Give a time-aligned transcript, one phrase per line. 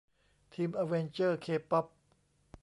[0.53, 1.85] ทีมอเวนเจอร์เคป๊อป